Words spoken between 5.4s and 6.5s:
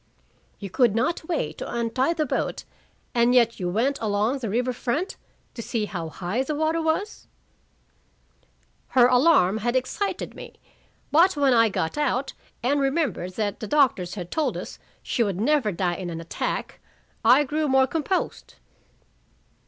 to see how high